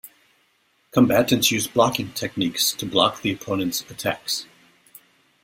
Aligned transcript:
Combattants 0.89 1.51
use 1.51 1.67
blocking 1.67 2.11
techniques 2.13 2.71
to 2.71 2.87
block 2.87 3.21
the 3.21 3.31
opponent's 3.31 3.81
attacks. 3.81 4.47